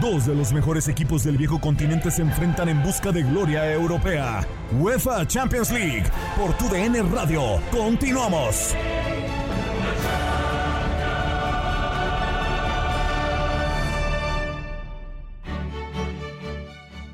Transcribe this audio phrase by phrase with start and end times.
[0.00, 4.46] Dos de los mejores equipos del viejo continente se enfrentan en busca de gloria europea.
[4.72, 6.04] UEFA Champions League
[6.38, 7.60] por tu DN Radio.
[7.70, 8.74] Continuamos.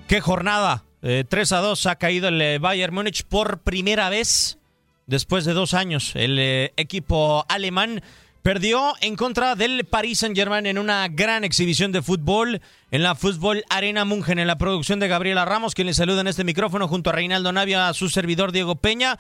[0.07, 0.85] Qué jornada.
[1.01, 4.59] 3 a 2 ha caído el eh, Bayern Múnich por primera vez
[5.07, 6.13] después de dos años.
[6.15, 8.03] El eh, equipo alemán
[8.47, 12.61] perdió en contra del Paris Saint-Germain en una gran exhibición de fútbol
[12.93, 16.29] en la Fútbol Arena Mungen, en la producción de Gabriela Ramos, quien le saluda en
[16.29, 19.19] este micrófono junto a Reinaldo Navia, a su servidor Diego Peña.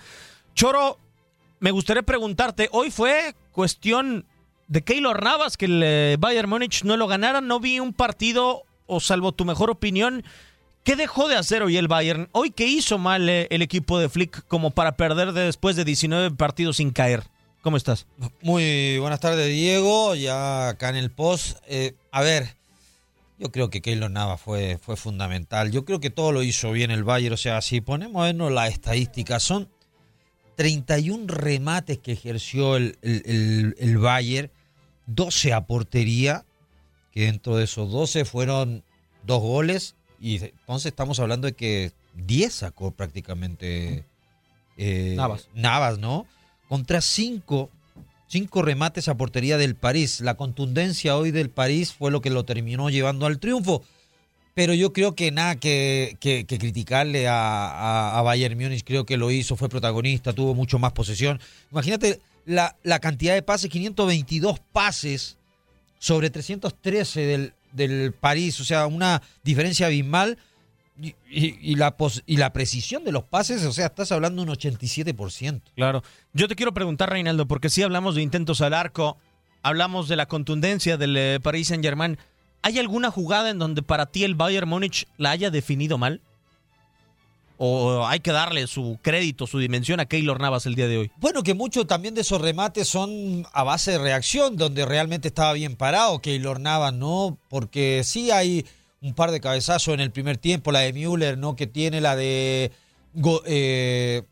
[0.55, 1.01] Choro,
[1.59, 4.27] me gustaría preguntarte, hoy fue cuestión
[4.69, 7.41] de Keylor Navas que el eh, Bayern Múnich no lo ganara.
[7.41, 10.23] No vi un partido, o salvo tu mejor opinión,
[10.85, 12.29] ¿Qué dejó de hacer hoy el Bayern?
[12.31, 16.37] ¿Hoy qué hizo mal eh, el equipo de Flick como para perder después de 19
[16.37, 17.25] partidos sin caer?
[17.67, 18.07] ¿Cómo estás?
[18.43, 20.15] Muy buenas tardes, Diego.
[20.15, 21.59] Ya acá en el post.
[21.67, 22.55] Eh, a ver,
[23.41, 25.73] yo creo que Keylor Nava fue, fue fundamental.
[25.73, 27.35] Yo creo que todo lo hizo bien el Bayern.
[27.35, 29.69] O sea, si ponemos a vernos la estadística, son
[30.55, 34.49] 31 remates que ejerció el, el, el Bayern,
[35.07, 36.45] 12 a portería,
[37.11, 38.85] que dentro de esos 12 fueron
[39.25, 44.05] dos goles y entonces estamos hablando de que 10 sacó prácticamente
[44.77, 45.49] eh, Navas.
[45.53, 46.29] Navas, ¿no?
[46.69, 47.71] Contra 5
[48.29, 50.21] cinco remates a portería del París.
[50.21, 53.83] La contundencia hoy del París fue lo que lo terminó llevando al triunfo.
[54.55, 59.05] Pero yo creo que nada que, que, que criticarle a, a, a, Bayern Múnich, creo
[59.05, 61.41] que lo hizo, fue protagonista, tuvo mucho más posesión.
[61.71, 65.37] Imagínate la, la cantidad de pases, 522 pases
[65.99, 70.39] sobre 313 del, del París, o sea, una diferencia abismal.
[71.01, 74.43] Y, y, y, la pos, y la precisión de los pases, o sea, estás hablando
[74.43, 75.61] un 87%.
[75.75, 76.03] Claro.
[76.33, 79.19] Yo te quiero preguntar, Reinaldo, porque si hablamos de intentos al arco,
[79.63, 82.19] hablamos de la contundencia del eh, Paris Saint-Germain.
[82.63, 86.21] ¿Hay alguna jugada en donde para ti el Bayern Múnich la haya definido mal?
[87.59, 91.11] ¿O hay que darle su crédito, su dimensión a Keylor Navas el día de hoy?
[91.17, 95.53] Bueno, que muchos también de esos remates son a base de reacción, donde realmente estaba
[95.55, 97.39] bien parado Keylor Navas, ¿no?
[97.49, 98.67] Porque sí hay
[99.07, 101.55] un par de cabezazos en el primer tiempo, la de Müller, ¿no?
[101.55, 102.73] Que tiene la de
[103.15, 104.23] Go, eh,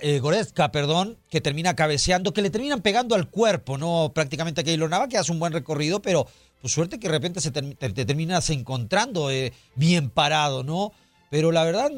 [0.00, 4.12] eh, Goretzka, perdón, que termina cabeceando, que le terminan pegando al cuerpo, ¿no?
[4.14, 6.26] Prácticamente a Keylor Navas, que hace un buen recorrido, pero
[6.60, 10.92] pues suerte que de repente se te terminas encontrando eh, bien parado, ¿no?
[11.30, 11.90] Pero la verdad,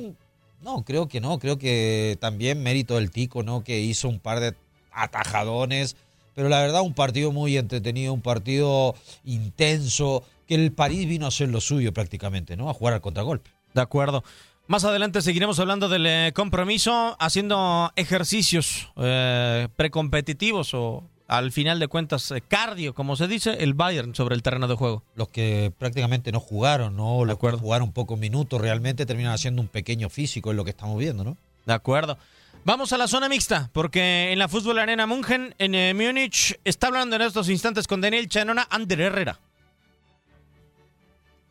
[0.62, 3.62] no, creo que no, creo que también mérito del Tico, ¿no?
[3.62, 4.54] Que hizo un par de
[4.90, 5.94] atajadones,
[6.36, 11.28] pero la verdad un partido muy entretenido, un partido intenso, que el París vino a
[11.28, 12.68] hacer lo suyo prácticamente, ¿no?
[12.68, 13.50] A jugar al contragolpe.
[13.72, 14.22] De acuerdo.
[14.66, 21.88] Más adelante seguiremos hablando del eh, compromiso, haciendo ejercicios eh, precompetitivos o al final de
[21.88, 25.04] cuentas eh, cardio, como se dice, el Bayern sobre el terreno de juego.
[25.14, 27.24] Los que prácticamente no jugaron, ¿no?
[27.24, 30.98] Los que jugaron pocos minutos, realmente terminan haciendo un pequeño físico, es lo que estamos
[30.98, 31.38] viendo, ¿no?
[31.64, 32.18] De acuerdo.
[32.66, 36.88] Vamos a la zona mixta, porque en la Fútbol Arena München, en eh, Múnich, está
[36.88, 39.38] hablando en estos instantes con Daniel Chanona, Ander Herrera.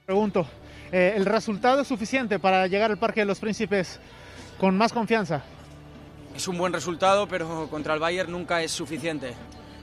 [0.05, 0.45] Pregunto,
[0.91, 3.97] eh, ¿el resultado es suficiente para llegar al Parque de los Príncipes
[4.59, 5.41] con más confianza?
[6.35, 9.35] Es un buen resultado, pero contra el Bayern nunca es suficiente.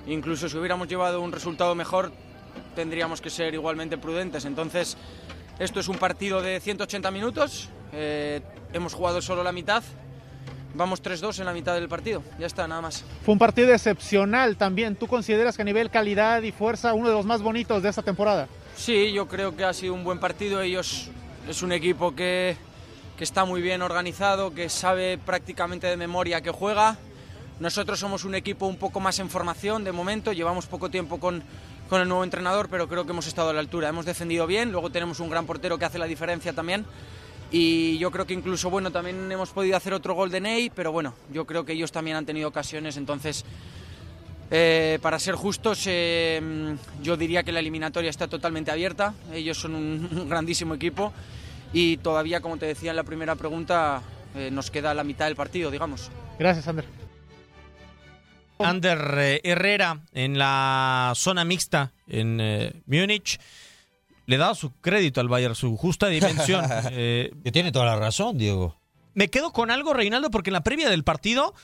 [0.07, 2.13] Incluso si hubiéramos llevado un resultado mejor,
[2.75, 4.45] tendríamos que ser igualmente prudentes.
[4.45, 4.99] Entonces,
[5.59, 7.71] esto es un partido de 180 minutos.
[7.95, 8.43] Eh,
[8.75, 9.83] hemos jugado solo la mitad.
[10.75, 12.23] Vamos 3-2 en la mitad del partido.
[12.39, 13.05] Ya está, nada más.
[13.25, 14.97] Fue un partido excepcional también.
[14.97, 18.03] ¿Tú consideras que a nivel calidad y fuerza uno de los más bonitos de esta
[18.03, 18.49] temporada?
[18.77, 20.63] Sí, yo creo que ha sido un buen partido.
[20.63, 21.11] Ellos
[21.49, 22.57] es un equipo que,
[23.19, 26.97] que está muy bien organizado, que sabe prácticamente de memoria que juega.
[27.61, 31.45] Nosotros somos un equipo un poco más en formación de momento, llevamos poco tiempo con,
[31.89, 33.89] con, el nuevo entrenador, pero creo que hemos estado a la altura.
[33.89, 36.85] Hemos defendido bien, luego tenemos un gran portero que hace la diferencia también.
[37.53, 40.91] Y yo creo que incluso, bueno, también hemos podido hacer otro gol de Ney, pero
[40.91, 43.45] bueno, yo creo que ellos también han tenido ocasiones, entonces,
[44.51, 49.15] eh, para ser justos, eh, yo diría que la eliminatoria está totalmente abierta.
[49.33, 51.13] Ellos son un, un grandísimo equipo
[51.73, 54.03] y todavía, como te decía en la primera pregunta,
[54.35, 56.11] eh, nos queda la mitad del partido, digamos.
[56.39, 56.85] Gracias, Ander.
[58.59, 63.41] Ander eh, Herrera en la zona mixta en eh, Múnich
[64.27, 66.65] le da su crédito al Bayern, su justa dimensión.
[66.93, 68.77] Eh, que tiene toda la razón, Diego.
[69.15, 71.55] Me quedo con algo, Reinaldo, porque en la previa del partido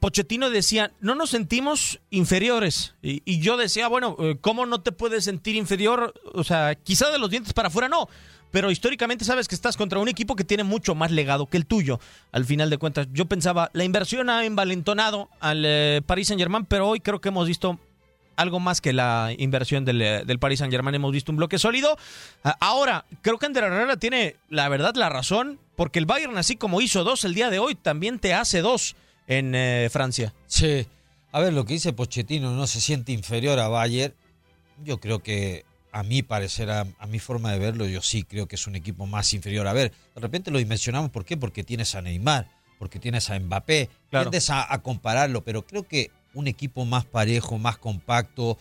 [0.00, 2.94] Pochettino decía, no nos sentimos inferiores.
[3.02, 6.14] Y, yo decía, bueno, eh, ¿cómo no te puedes sentir inferior?
[6.34, 8.08] O sea, quizá de los dientes para afuera no,
[8.50, 11.66] pero históricamente sabes que estás contra un equipo que tiene mucho más legado que el
[11.66, 12.00] tuyo.
[12.32, 16.66] Al final de cuentas, yo pensaba, la inversión ha envalentonado al eh, Paris Saint Germain,
[16.66, 17.78] pero hoy creo que hemos visto
[18.36, 20.94] algo más que la inversión del, eh, del Paris Saint Germain.
[20.94, 21.96] Hemos visto un bloque sólido.
[22.60, 26.80] Ahora, creo que Ander Herrera tiene, la verdad, la razón, porque el Bayern, así como
[26.80, 28.96] hizo dos el día de hoy, también te hace dos
[29.26, 30.34] en eh, Francia.
[30.46, 30.86] Sí.
[31.32, 34.14] A ver, lo que dice Pochettino no se siente inferior a Bayern.
[34.84, 38.56] Yo creo que, a mi parecer, a, mi forma de verlo, yo sí creo que
[38.56, 39.66] es un equipo más inferior.
[39.66, 41.36] A ver, de repente lo dimensionamos, ¿por qué?
[41.36, 43.88] Porque tienes a Neymar, porque tienes a Mbappé.
[44.10, 44.30] Claro.
[44.30, 48.58] Tiendes a, compararlo, pero creo que un equipo más parejo, más compacto,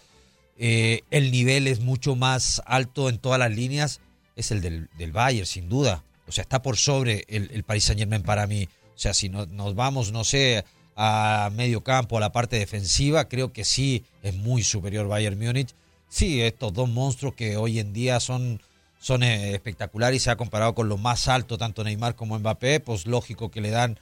[0.58, 4.00] eh, el nivel es mucho más alto en todas las líneas,
[4.36, 6.04] es el del, del Bayern, sin duda.
[6.28, 8.70] O sea, está por sobre el, el Paris Saint Germain para mí.
[8.96, 10.64] O sea, si nos vamos, no sé,
[10.96, 15.74] a medio campo, a la parte defensiva, creo que sí es muy superior Bayern Múnich.
[16.08, 18.62] Sí, estos dos monstruos que hoy en día son,
[19.00, 22.82] son eh, espectaculares y se ha comparado con lo más alto, tanto Neymar como Mbappé,
[22.82, 23.98] pues lógico que le dan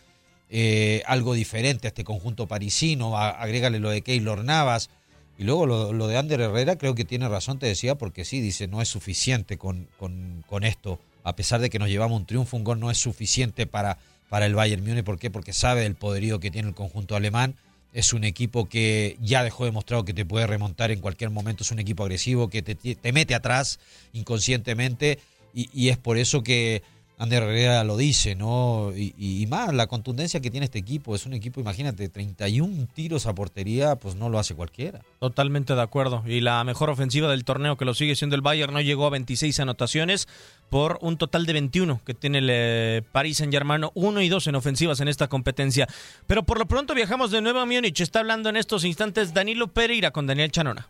[0.50, 3.18] eh, algo diferente a este conjunto parisino.
[3.18, 4.90] agrégale lo de Keylor Navas.
[5.38, 8.68] Y luego lo, de Ander Herrera, creo que tiene razón, te decía, porque sí, dice,
[8.68, 11.00] no es suficiente con, con, esto.
[11.24, 14.00] A pesar de que nos llevamos un triunfo, un gol no es suficiente para
[14.30, 15.04] para el Bayern Múnich.
[15.04, 15.30] ¿Por qué?
[15.30, 17.56] Porque sabe el poderío que tiene el conjunto alemán.
[17.92, 21.64] Es un equipo que ya dejó demostrado que te puede remontar en cualquier momento.
[21.64, 23.80] Es un equipo agresivo que te, mete atrás
[24.14, 25.20] inconscientemente.
[25.54, 26.84] y es por eso que
[27.20, 28.94] Ander Herrera lo dice, ¿no?
[28.96, 31.16] Y, más, la contundencia que tiene este equipo.
[31.16, 35.02] Es un equipo, imagínate, 31 tiros a portería, pues no lo hace cualquiera.
[35.20, 36.24] Totalmente de acuerdo.
[36.26, 39.10] Y la mejor ofensiva del torneo, que lo sigue siendo el Bayern, no llegó a
[39.10, 40.30] 26 anotaciones
[40.70, 44.56] por un total de 21 que tiene el eh, Paris Saint-Germain, 1 y 2 en
[44.56, 45.90] ofensivas en esta competencia.
[46.26, 48.00] Pero por lo pronto viajamos de nuevo a Múnich.
[48.00, 50.88] Está hablando en estos instantes Danilo Pereira con Daniel Chanona.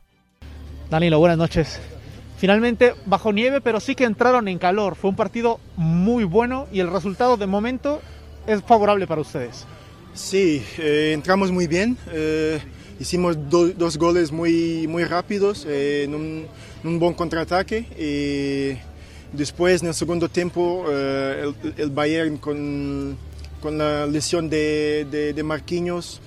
[0.91, 1.79] Danilo, buenas noches.
[2.39, 4.95] Finalmente, bajo nieve, pero sí que entraron en calor.
[4.95, 8.01] Fue un partido muy bueno y el resultado de momento
[8.47, 9.65] es favorable para ustedes.
[10.13, 11.97] Sí, eh, entramos muy bien.
[12.13, 12.62] Eh,
[12.97, 17.86] hicimos dos goles muy, muy rápidos eh, en, un, buen contraataque.
[18.00, 23.18] Y después, en el segundo tiempo, el, Bayern con,
[23.62, 26.21] con, la lesión de, de, de Marquinhos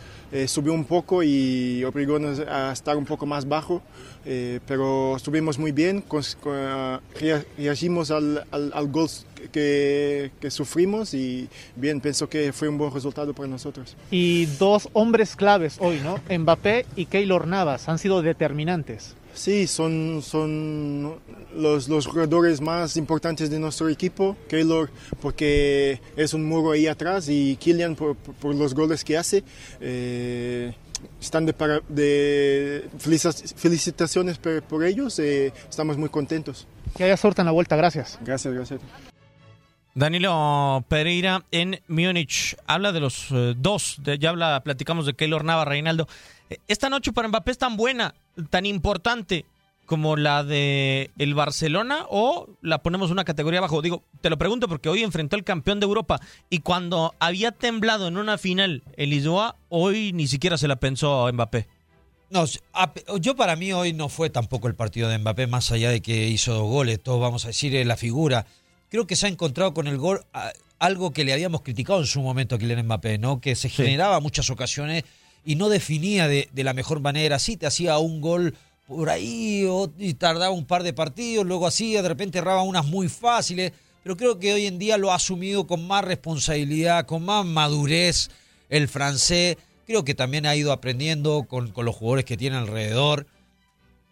[0.46, 2.19] subió un poco y obligó
[2.49, 3.82] a estar un poco más bajo.
[4.25, 6.05] Eh, pero estuvimos muy bien,
[7.58, 9.08] reagimos al, al, gol
[9.50, 13.96] que, que, sufrimos y bien, pienso que fue un buen resultado para nosotros.
[14.12, 16.20] Y dos hombres claves hoy, ¿no?
[16.38, 19.17] Mbappé y Keylor Navas han sido determinantes.
[19.34, 21.19] Sí, son, son
[21.56, 24.37] los, los jugadores más importantes de nuestro equipo.
[24.49, 24.90] Keylor
[25.20, 29.43] porque es un muro ahí atrás y Kylian por, por los goles que hace.
[29.81, 30.73] Eh,
[31.20, 31.55] están de,
[31.88, 32.88] de
[33.56, 36.67] felicitaciones por, ellos, eh, estamos muy contentos.
[36.96, 38.19] Que haya suerte en la vuelta, gracias.
[38.23, 38.81] Gracias, gracias.
[39.94, 45.67] Danilo Pereira en Múnich habla de los eh, dos, ya habla, platicamos de Keylor Nava,
[45.67, 46.09] Reinaldo.
[46.49, 48.15] Eh, esta noche para Mbappé es tan buena,
[48.49, 49.44] tan importante
[49.85, 53.82] como la de el Barcelona o la ponemos una categoría abajo?
[53.82, 56.19] Digo, te lo pregunto porque hoy enfrentó al campeón de Europa
[56.49, 61.27] y cuando había temblado en una final el Lisboa, hoy ni siquiera se la pensó
[61.27, 61.67] a Mbappé.
[62.31, 62.46] No,
[63.20, 66.29] yo para mí hoy no fue tampoco el partido de Mbappé, más allá de que
[66.29, 68.46] hizo goles, todos vamos a decir la figura.
[68.93, 70.20] Creo que se ha encontrado con el gol
[70.79, 73.41] algo que le habíamos criticado en su momento a Kylian Mbappé, ¿no?
[73.41, 75.05] Que se generaba muchas ocasiones
[75.46, 77.39] y no definía de, de la mejor manera.
[77.39, 78.55] Sí, te hacía un gol
[78.87, 79.67] por ahí
[79.99, 83.72] y tardaba un par de partidos, luego hacía, de repente erraba unas muy fáciles,
[84.03, 88.29] pero creo que hoy en día lo ha asumido con más responsabilidad, con más madurez
[88.69, 89.56] el francés.
[89.87, 93.27] Creo que también ha ido aprendiendo con, los jugadores que tiene alrededor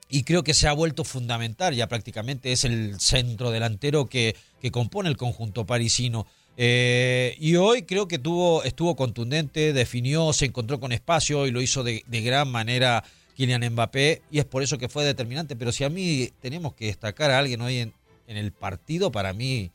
[0.09, 4.71] y creo que se ha vuelto fundamental, ya prácticamente es el centro delantero que, que
[4.71, 6.27] compone el conjunto parisino.
[6.57, 11.63] Eh, y hoy creo que tuvo, estuvo contundente, definió, se encontró con espacio y lo
[11.63, 13.03] hizo de, gran manera
[13.37, 15.57] Kylian Mbappé y es por eso que fue determinante.
[15.57, 17.95] Pero si a mí tenemos que destacar a alguien hoy en,
[18.27, 19.71] el partido, para mí,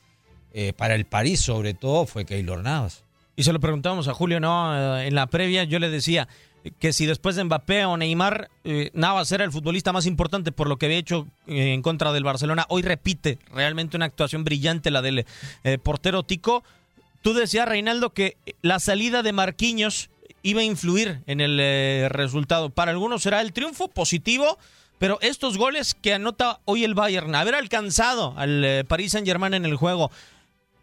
[0.54, 3.04] eh, para el París sobre todo, fue Keylor Navas.
[3.36, 5.00] Y se lo preguntamos a Julio, ¿no?
[5.00, 6.30] Eh, en la previa yo le decía
[6.80, 10.68] que si después de Mbappé o Neymar, eh, Navas era el futbolista más importante por
[10.68, 15.02] lo que había hecho en contra del Barcelona, hoy repite realmente una actuación brillante la
[15.02, 15.26] del
[15.84, 16.64] portero Tico.
[17.22, 20.10] Tú decías, Reinaldo, que la salida de Marquinhos
[20.46, 22.70] iba a influir en el eh, resultado.
[22.70, 24.60] Para algunos será el triunfo positivo,
[25.00, 29.66] pero estos goles que anota hoy el Bayern, haber alcanzado al eh, Paris Saint-Germain en
[29.66, 30.12] el juego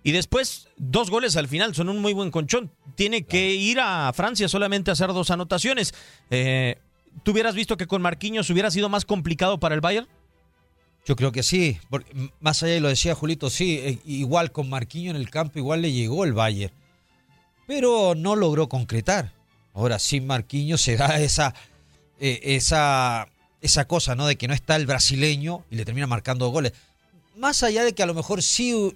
[0.03, 2.73] y después dos goles al final son un muy buen conchón.
[2.95, 5.95] Tiene que ir a Francia solamente a hacer dos anotaciones.
[6.31, 6.79] Eh,
[7.23, 10.09] ¿Tú hubieras visto que con Marquinhos hubiera sido más complicado para el Bayern?
[11.05, 14.69] Yo creo que sí, porque más allá y lo decía Julito, sí, eh, igual con
[14.69, 16.73] Marquinhos en el campo igual le llegó el Bayern,
[17.67, 19.33] pero no logró concretar.
[19.75, 21.55] Ahora sin Marquinhos se da esa,
[22.21, 23.29] eh, esa,
[23.61, 24.27] esa cosa, ¿no?
[24.27, 26.73] De que no está el brasileño y le termina marcando goles.
[27.37, 28.95] Más allá de que a lo mejor sí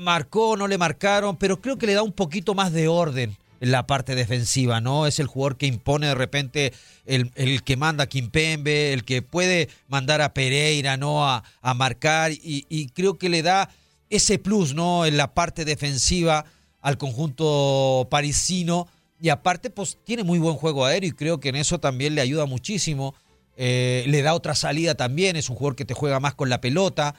[0.00, 3.70] marcó, no le marcaron, pero creo que le da un poquito más de orden en
[3.70, 5.06] la parte defensiva, ¿no?
[5.06, 6.72] Es el jugador que impone de repente,
[7.04, 11.28] el, el que manda a Kimpembe, el que puede mandar a Pereira, ¿no?
[11.28, 13.68] A, a marcar y, y, creo que le da
[14.08, 15.04] ese plus, ¿no?
[15.04, 16.46] En la parte defensiva
[16.80, 18.88] al conjunto parisino
[19.20, 22.22] y aparte, pues tiene muy buen juego aéreo y creo que en eso también le
[22.22, 23.14] ayuda muchísimo.
[23.56, 26.62] Eh, le da otra salida también, es un jugador que te juega más con la
[26.62, 27.14] pelota.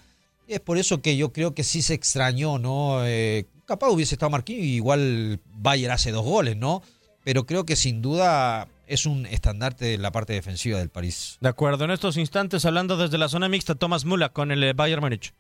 [0.52, 3.06] Es por eso que yo creo que sí se extrañó, ¿no?
[3.06, 6.84] Eh, capaz hubiese estado Marquinhos y igual Bayer hace dos goles, ¿no?
[7.24, 11.38] Pero creo que sin duda es un estandarte de la parte defensiva del París.
[11.40, 14.74] De acuerdo, en estos instantes hablando desde la zona mixta, Thomas Müller con el eh,
[14.74, 15.34] Bayern Múnich.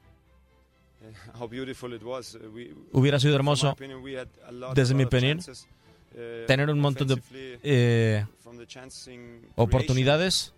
[2.93, 3.75] Hubiera sido hermoso,
[4.73, 5.41] desde mi opinión,
[6.47, 7.21] tener un montón de
[7.63, 8.25] eh,
[9.55, 10.53] oportunidades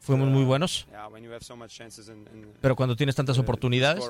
[0.00, 0.86] Fuimos muy buenos.
[2.60, 4.02] Pero cuando tienes tantas oportunidades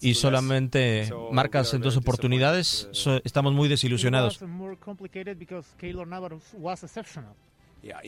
[0.00, 2.88] y solamente marcas en dos oportunidades,
[3.24, 4.38] estamos muy desilusionados.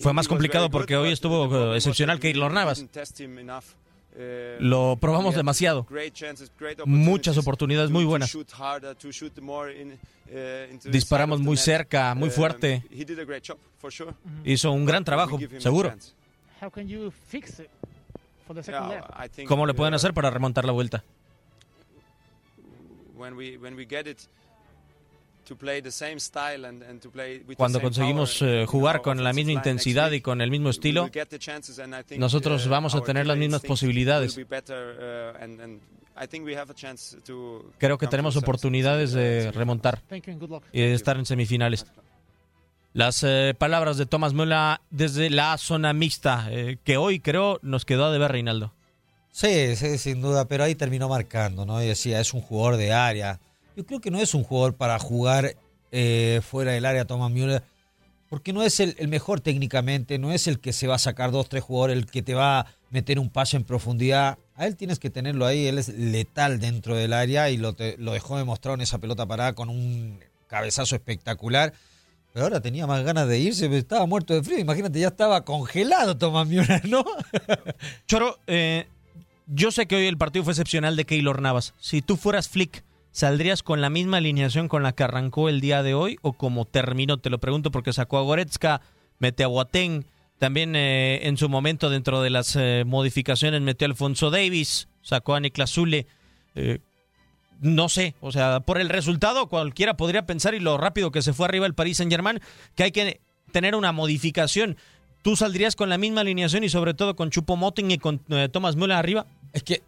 [0.01, 2.85] Fue más complicado porque hoy estuvo excepcional Keylor Navas.
[4.61, 5.87] Lo probamos demasiado.
[6.87, 8.35] Muchas oportunidades muy buenas.
[10.85, 12.83] Disparamos muy cerca, muy fuerte.
[14.45, 15.95] Hizo un gran trabajo, seguro.
[19.47, 21.05] ¿Cómo le pueden hacer para remontar la vuelta?
[27.57, 31.11] Cuando conseguimos eh, jugar con la misma intensidad y con el mismo estilo,
[32.19, 34.37] nosotros uh, vamos a tener las mismas posibilidades.
[34.37, 34.45] Uh,
[37.79, 40.03] Creo que tenemos oportunidades de remontar
[40.73, 41.87] y de estar en semifinales.
[42.97, 47.85] Las eh, palabras de Tomás Müller desde la zona mixta, eh, que hoy creo nos
[47.85, 48.73] quedó de ver Reinaldo.
[49.31, 51.83] Sí, sí, sin duda, pero ahí terminó marcando, ¿no?
[51.83, 53.39] Y decía, es un jugador de área,
[53.77, 55.57] yo creo que no es un jugador para jugar
[55.93, 57.63] eh, fuera del área Thomas Müller,
[58.29, 61.49] porque no es el, mejor técnicamente, no es el que se va a sacar dos,
[61.49, 64.39] tres jugadores, el que te va a meter un pase en profundidad.
[64.57, 68.13] A él tienes que tenerlo ahí, él es letal dentro del área y lo, lo
[68.13, 70.19] dejó demostrado en esa pelota parada con un
[70.49, 71.73] cabezazo espectacular.
[72.33, 74.59] Pero ahora tenía más ganas de irse, estaba muerto de frío.
[74.59, 77.05] Imagínate, ya estaba congelado Thomas Müller, ¿no?
[78.07, 78.87] Choro, eh,
[79.47, 81.75] yo sé que hoy el partido fue excepcional de Keylor Navas.
[81.79, 82.83] Si tú fueras Flick,
[83.17, 86.67] ¿Saldrías con la misma alineación con la que arrancó el día de hoy o como
[86.67, 87.17] terminó?
[87.17, 88.83] Te lo pregunto porque sacó a Goretzka,
[89.19, 90.05] mete a Boateng,
[90.39, 95.35] también eh, en su momento dentro de las eh, modificaciones metió a Alfonso Davis, sacó
[95.35, 96.07] a Niklas Zule.
[96.57, 96.81] Eh,
[97.63, 101.33] no sé, o sea, por el resultado cualquiera podría pensar y lo rápido que se
[101.33, 102.39] fue arriba el Paris Saint Germain
[102.75, 104.77] que hay que tener una modificación.
[105.23, 108.19] ¿Tú saldrías con la misma alineación y sobre todo con Chupo Moting y con
[108.53, 109.25] Thomas Müller arriba?
[109.55, 109.83] Es que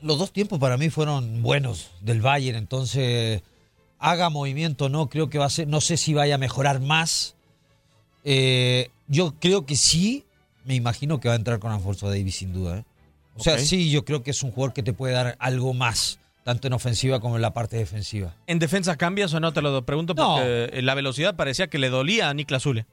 [0.00, 3.42] los dos tiempos para mí fueron buenos del Bayern, entonces
[3.98, 7.36] haga movimiento, no creo que va a ser, no sé si vaya a mejorar más.
[8.22, 10.24] Eh, yo creo que sí,
[10.64, 12.78] me imagino que va a entrar con Alfonso Davis sin duda.
[12.78, 12.84] ¿eh?
[13.36, 16.18] O sea, sí, yo creo que es un jugador que te puede dar algo más,
[16.42, 18.34] tanto en ofensiva como en la parte defensiva.
[18.46, 19.52] ¿En defensa cambias o no?
[19.52, 22.86] Te lo pregunto porque la velocidad parecía que le dolía a Niklas Zule.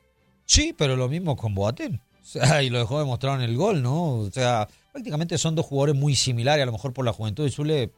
[0.45, 1.99] Sí, pero lo mismo con Boateng.
[2.21, 4.13] O sea, y lo dejó demostrado en el gol, ¿no?
[4.13, 7.51] O sea, prácticamente son dos jugadores muy similares, a lo mejor por la juventud de
[7.51, 7.91] Zule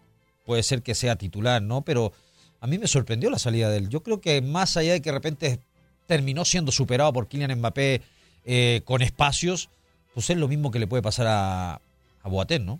[0.45, 1.81] puede ser que sea titular, ¿no?
[1.81, 2.13] Pero
[2.59, 3.89] a mí me sorprendió la salida de él.
[3.89, 5.59] Yo creo que más allá de que de repente
[6.07, 8.01] terminó siendo superado por Kylian Mbappé
[8.45, 9.69] eh, con espacios,
[10.13, 11.73] pues es lo mismo que le puede pasar a,
[12.23, 12.79] a Boateng, ¿no?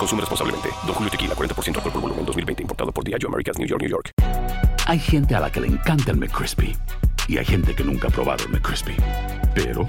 [0.00, 0.70] Consume responsablemente.
[0.86, 2.62] Don Julio Tequila, 40% alcohol por volumen, 2020.
[2.62, 4.12] Importado por Diageo Americas, New York, New York.
[4.86, 6.74] Hay gente a la que le encanta el McCrispy.
[7.28, 8.96] Y hay gente que nunca ha probado el McCrispy.
[9.54, 9.86] Pero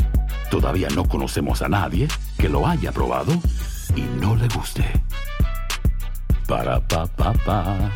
[0.51, 3.31] todavía no conocemos a nadie que lo haya probado
[3.95, 4.83] y no le guste.
[6.45, 7.91] Para, pa, pa, pa.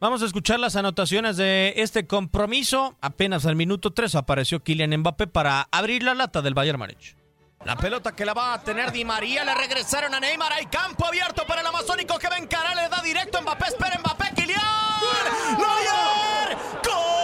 [0.00, 2.96] Vamos a escuchar las anotaciones de este compromiso.
[3.00, 7.19] Apenas al minuto 3 apareció Kylian Mbappé para abrir la lata del Bayern Múnich.
[7.64, 11.04] La pelota que la va a tener Di María, le regresaron a Neymar, hay campo
[11.06, 14.60] abierto para el amazónico que va a encarar, le da directo Mbappé, espera Mbappé, Kylian.
[15.58, 16.56] ¡Neuer!
[16.82, 17.19] ¡Gol!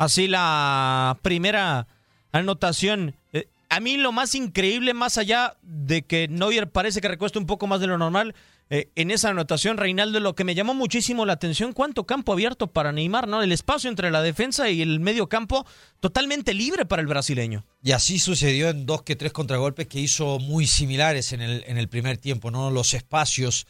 [0.00, 1.86] Así la primera
[2.32, 3.16] anotación.
[3.34, 7.44] Eh, a mí lo más increíble, más allá de que Neuer parece que recuesta un
[7.44, 8.34] poco más de lo normal,
[8.70, 12.68] eh, en esa anotación, Reinaldo, lo que me llamó muchísimo la atención, cuánto campo abierto
[12.68, 13.42] para Neymar, ¿no?
[13.42, 15.66] El espacio entre la defensa y el medio campo
[16.00, 17.66] totalmente libre para el brasileño.
[17.82, 21.76] Y así sucedió en dos que tres contragolpes que hizo muy similares en el, en
[21.76, 22.70] el primer tiempo, ¿no?
[22.70, 23.66] Los espacios.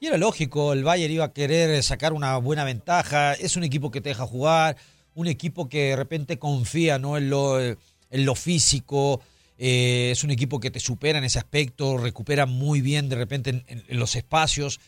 [0.00, 3.34] Y era lógico, el Bayern iba a querer sacar una buena ventaja.
[3.34, 4.76] Es un equipo que te deja jugar,
[5.18, 7.16] un equipo que de repente confía ¿no?
[7.16, 7.76] en, lo, en
[8.10, 9.20] lo físico.
[9.58, 13.50] eh, es un equipo que te supera en ese aspecto, recupera muy bien de repente
[13.66, 14.78] en, los espacios.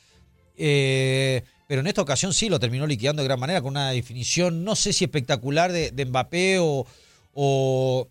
[0.57, 4.63] Eh, pero en esta ocasión sí lo terminó liquidando de gran manera con una definición,
[4.63, 6.87] no sé si espectacular de, Mbappé o,
[7.35, 8.07] o,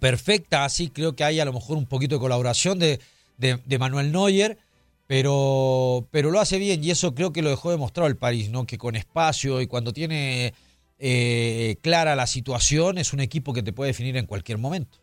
[0.00, 2.98] perfecta, así creo que hay a lo mejor un poquito de colaboración de,
[3.36, 4.58] de- de Manuel Neuer,
[5.06, 8.66] pero, pero lo hace bien y eso creo que lo dejó demostrado el París, ¿no?
[8.66, 10.52] que con espacio y cuando tiene
[10.98, 14.98] eh, clara la situación es un equipo que te puede definir en cualquier momento.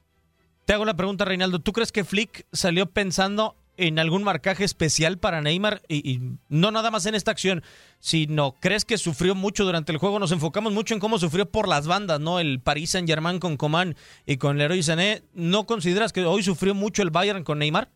[0.65, 1.59] Te hago la pregunta, Reinaldo.
[1.59, 5.83] ¿Tú crees que Flick salió pensando en algún marcaje especial para Neymar?
[5.87, 7.63] Y, y no nada más en esta acción,
[7.99, 10.17] sino crees que sufrió mucho durante el juego.
[10.17, 12.39] Nos enfocamos mucho en cómo sufrió por las bandas, ¿no?
[12.39, 15.21] El Paris Saint-Germain con Coman y con Leroy Sané.
[15.33, 17.89] ¿No consideras que hoy sufrió mucho el Bayern con Neymar?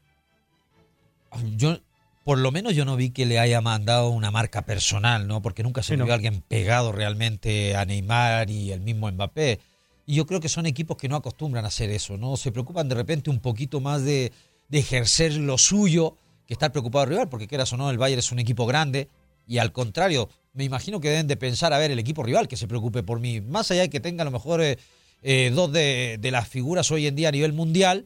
[1.55, 1.79] Yo,
[2.23, 5.41] por lo menos yo no vi que le haya mandado una marca personal, ¿no?
[5.41, 6.05] Porque nunca se Sí, no.
[6.05, 9.59] vio alguien pegado realmente a Neymar y el mismo Mbappé.
[10.05, 12.35] Y yo creo que son equipos que no acostumbran a hacer eso, ¿no?
[12.37, 14.31] Se preocupan de repente un poquito más de,
[14.67, 18.19] de ejercer lo suyo que estar preocupado del rival, porque quieras o no, el Bayern
[18.19, 19.07] es un equipo grande
[19.47, 22.57] y al contrario, me imagino que deben de pensar, a ver, el equipo rival que
[22.57, 24.77] se preocupe por mí, más allá de que tenga a lo mejor eh,
[25.21, 28.05] eh, dos de, de las figuras hoy en día a nivel mundial,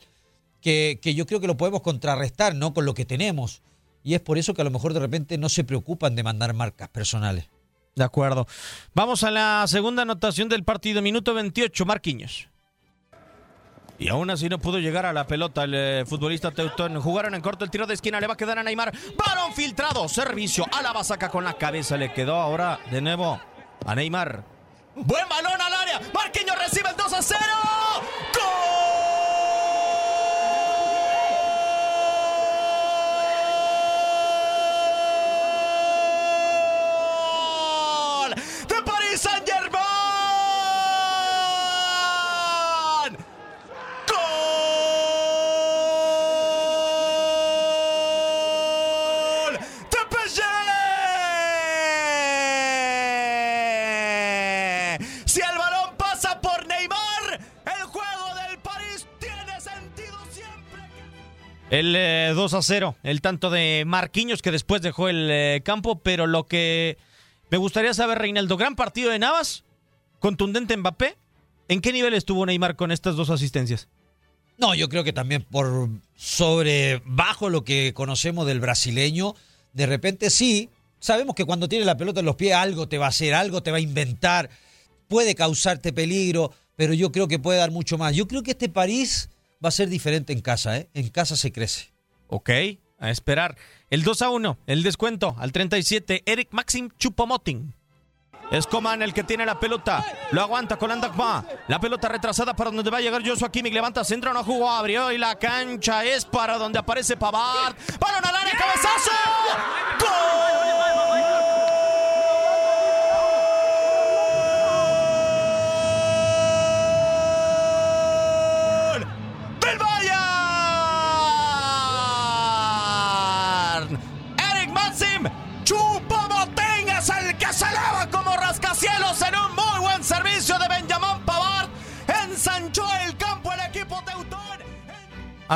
[0.61, 2.73] que, que yo creo que lo podemos contrarrestar, ¿no?
[2.73, 3.61] Con lo que tenemos.
[4.03, 6.53] Y es por eso que a lo mejor de repente no se preocupan de mandar
[6.53, 7.49] marcas personales.
[7.95, 8.47] De acuerdo.
[8.93, 12.49] Vamos a la segunda anotación del partido, minuto 28, Marquinhos.
[13.99, 16.99] Y aún así no pudo llegar a la pelota el eh, futbolista Teutón.
[16.99, 18.91] Jugaron en corto el tiro de esquina, le va a quedar a Neymar.
[19.15, 20.65] Balón filtrado, servicio.
[20.71, 23.39] Alaba saca con la cabeza, le quedó ahora de nuevo
[23.85, 24.43] a Neymar.
[24.95, 26.01] Buen balón al área.
[26.13, 27.39] Marquinhos recibe el 2 a 0.
[28.33, 29.02] ¡Gol!
[61.73, 66.45] El 2 a 0, el tanto de Marquinhos que después dejó el campo, pero lo
[66.45, 66.99] que
[67.49, 69.63] me gustaría saber, Reinaldo, gran partido de Navas,
[70.19, 71.17] contundente Mbappé.
[71.69, 73.87] ¿En qué nivel estuvo Neymar con estas dos asistencias?
[74.59, 79.33] No, yo creo que también por sobre bajo lo que conocemos del brasileño,
[79.73, 83.07] de repente sí, sabemos que cuando tiene la pelota en los pies algo te va
[83.07, 84.51] a hacer, algo te va a inventar,
[85.07, 88.15] puede causarte peligro, pero yo creo que puede dar mucho más.
[88.15, 89.31] Yo creo que este París
[89.63, 90.89] va a ser diferente en casa, ¿eh?
[90.93, 91.93] En casa se crece.
[92.27, 92.49] Ok,
[92.99, 93.57] a esperar.
[93.89, 97.73] El 2 a 1, el descuento al 37, Eric Maxim Chupomoting.
[98.51, 100.05] Es Coman el que tiene la pelota.
[100.31, 101.45] Lo aguanta con Andakma.
[101.67, 103.73] La pelota retrasada para donde va a llegar Joshua Kimmich.
[103.73, 107.75] Levanta centro, no jugó, abrió y la cancha es para donde aparece Pavard.
[107.99, 109.11] Balón al área, cabezazo.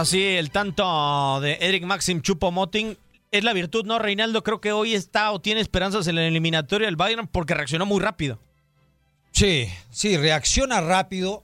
[0.08, 2.98] Así, el tanto de Eric Maxim Chupomoting
[3.30, 4.41] es la virtud, ¿no, Reinaldo?
[4.41, 8.00] Creo que hoy está o tiene esperanzas en la eliminatoria del Bayern porque reaccionó muy
[8.00, 8.39] rápido.
[9.34, 11.43] Sí, sí, reacciona rápido.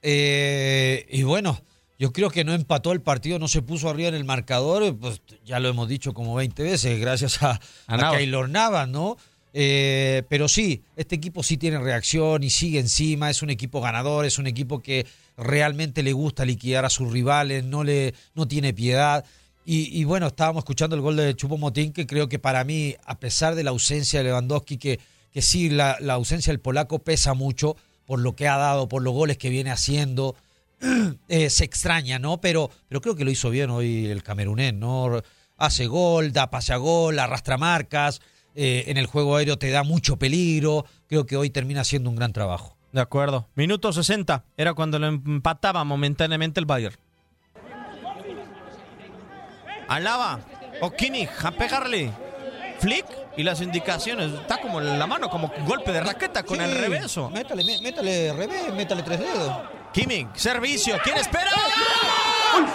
[0.00, 1.60] eh, y bueno,
[1.98, 4.96] yo creo que no empató el partido, no se puso arriba en el marcador.
[4.96, 8.16] Pues ya lo hemos dicho como 20 veces, gracias a, a.
[8.16, 9.16] Keylor Navas, ¿no?
[9.56, 13.30] Eh, pero sí, este equipo sí tiene reacción y sigue encima.
[13.30, 17.64] Es un equipo ganador, es un equipo que realmente le gusta liquidar a sus rivales,
[17.64, 19.24] no, le, no tiene piedad.
[19.66, 23.18] Y, bueno, estábamos escuchando el gol de Chupo Motín, que creo que para mí, a
[23.18, 25.00] pesar de la ausencia de Lewandowski, que,
[25.32, 29.00] que sí, la, la ausencia del polaco pesa mucho por lo que ha dado, por
[29.00, 30.36] los goles que viene haciendo.
[31.28, 32.42] Eh, se extraña, ¿no?
[32.42, 35.22] Pero, pero creo que lo hizo bien hoy el camerunés, ¿no?
[35.56, 38.20] Hace gol, da pase a gol, arrastra marcas,
[38.54, 40.84] eh, en el juego aéreo te da mucho peligro.
[41.08, 42.76] Creo que hoy termina siendo un gran trabajo.
[42.92, 43.48] De acuerdo.
[43.56, 46.96] Minuto 60 era cuando lo empataba momentáneamente el Bayern.
[49.88, 50.40] Alaba
[50.80, 52.10] o Kimmich a pegarle.
[52.78, 54.32] Flick y las indicaciones.
[54.32, 57.30] Está como en la mano, como golpe de raqueta con Sí, el reverso.
[57.30, 59.52] Métale, mé- métale revés, métale tres dedos.
[59.92, 60.96] Kimmich, servicio.
[61.04, 61.50] ¿Quién espera?
[62.52, 62.66] ¡Gol!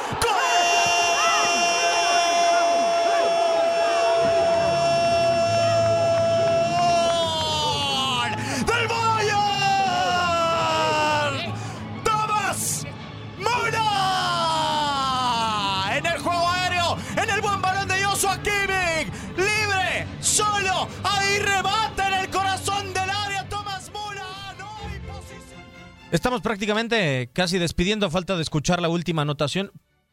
[26.12, 29.72] Estamos prácticamente casi despidiendo a falta de escuchar la última anotación.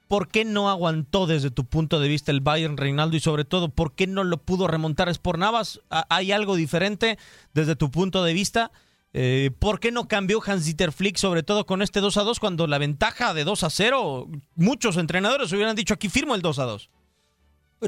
[0.09, 3.71] ¿Por qué no aguantó desde tu punto de vista el Bayern Reinaldo y sobre todo
[3.71, 5.81] por qué no lo pudo remontar es?
[5.91, 7.19] ¿Ha- ¿Hay algo diferente
[7.55, 8.71] desde tu punto de vista?
[9.15, 12.67] Eh, ¿Por qué no cambió Hans-Dieter Flick sobre todo con este 2 a 2 cuando
[12.67, 16.65] la ventaja de 2 a 0 muchos entrenadores hubieran dicho aquí firmo el 2 a
[16.65, 16.91] 2?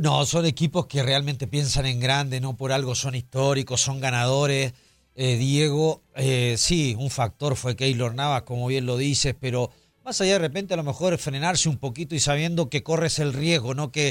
[0.02, 4.72] No, son equipos que realmente piensan en grande, no por algo son históricos, son ganadores.
[5.20, 9.68] Eh, Diego, eh, sí, un factor fue Keylor Navas, como bien lo dices, pero
[10.04, 13.32] más allá de repente a lo mejor frenarse un poquito y sabiendo que corres el
[13.32, 13.90] riesgo, ¿no?
[13.90, 14.10] Que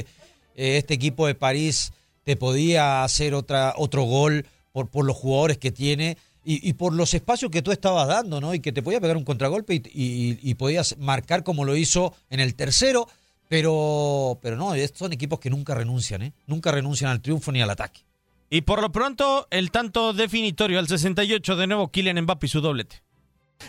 [0.54, 1.94] eh, este equipo de París
[2.24, 7.50] te podía hacer otra, otro gol por, los jugadores que tiene y, por los espacios
[7.50, 8.52] que tú estabas dando, ¿no?
[8.52, 12.54] Y que te podía pegar un contragolpe y, podías marcar como lo hizo en el
[12.54, 13.08] tercero.
[13.48, 16.34] Pero, pero no, son equipos que nunca renuncian, ¿eh?
[16.46, 18.02] Nunca renuncian al triunfo ni al ataque.
[18.50, 22.60] Y por lo pronto, el tanto definitorio al 68 de nuevo Kylian Mbappé y su
[22.60, 23.02] doblete.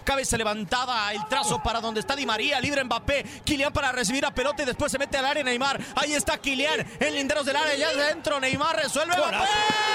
[0.04, 4.34] Cabeza levantada, el trazo para donde está Di María, libre Mbappé, Kylian para recibir a
[4.34, 5.82] pelota y después se mete al área Neymar.
[5.96, 9.16] Ahí está Kylian, en linderos del área, ya dentro Neymar resuelve.
[9.18, 9.89] Mbappé.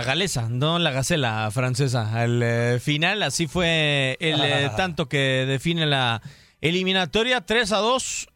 [0.00, 2.18] La galesa, no la gacela francesa.
[2.18, 6.22] Al eh, final, así fue el eh, tanto que define la
[6.62, 7.42] eliminatoria.
[7.42, 8.28] 3 a 2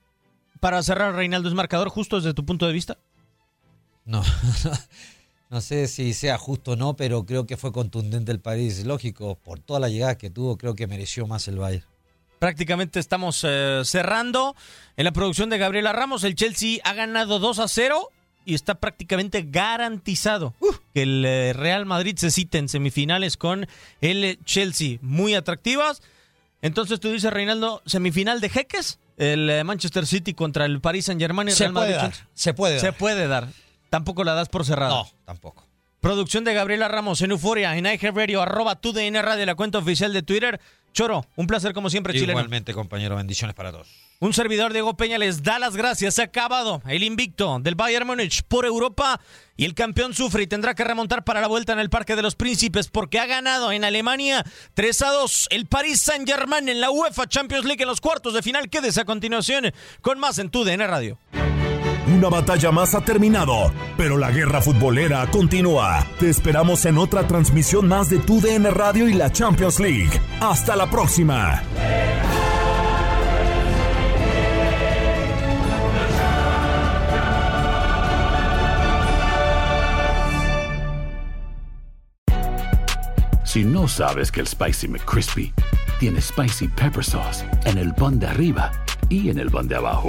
[0.61, 2.99] para cerrar Reinaldo es marcador, justo desde tu punto de vista.
[4.05, 4.23] No,
[5.49, 8.85] No sé si sea justo o no, pero creo que fue contundente el París.
[8.85, 11.87] Lógico, por toda la llegada que tuvo, creo que mereció más el Bayern.
[12.41, 14.55] Prácticamente estamos eh, cerrando
[14.99, 16.25] en la producción de Gabriela Ramos.
[16.25, 18.11] El Chelsea ha ganado 2 a 0
[18.45, 20.53] y está prácticamente garantizado
[20.95, 23.67] que el eh, Real Madrid se cite en semifinales con
[24.01, 24.99] el Chelsea.
[25.03, 26.01] Muy atractivas.
[26.63, 31.21] Entonces tú dices, Reinaldo, semifinal de jeques, el eh, Manchester City contra el Paris Saint
[31.21, 32.15] Germain y Se Real puede Madrid.
[32.19, 32.97] dar, se puede Se dar.
[32.97, 33.49] puede dar.
[33.91, 34.95] Tampoco la das por cerrada.
[34.95, 35.64] No, tampoco.
[36.05, 40.13] Producción de Gabriela Ramos en Euforia, en iHeartRadio, arroba tu DN Radio, la cuenta oficial
[40.13, 40.61] de Twitter.
[40.93, 42.33] Choro, un placer como siempre, chileno.
[42.33, 43.89] Igualmente, compañero, bendiciones para todos.
[44.21, 46.17] Un servidor Diego Peña les da las gracias.
[46.17, 49.19] Se ha acabado el invicto del Bayern Múnich por Europa
[49.57, 52.23] y el campeón sufre y tendrá que remontar para la vuelta en el Parque de
[52.23, 56.91] los Príncipes porque ha ganado en Alemania 3 a 2 el Paris Saint-Germain en la
[56.91, 58.69] UEFA Champions League en los cuartos de final.
[58.69, 61.19] Quédese a continuación con más en tu DN Radio.
[62.07, 66.07] Una batalla más ha terminado, pero la guerra futbolera continúa.
[66.21, 70.21] Te esperamos en otra transmisión más de tu DN Radio y la Champions League.
[70.41, 71.63] Hasta la próxima.
[83.45, 85.55] Si no sabes que el Spicy McCrispy
[86.01, 88.73] tiene Spicy Pepper Sauce en el pan de arriba
[89.09, 90.09] y en el pan de abajo,